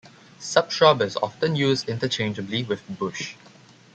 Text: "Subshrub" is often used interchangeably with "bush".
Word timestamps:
"Subshrub" 0.39 0.99
is 1.01 1.15
often 1.17 1.55
used 1.55 1.87
interchangeably 1.87 2.63
with 2.63 2.81
"bush". 2.97 3.35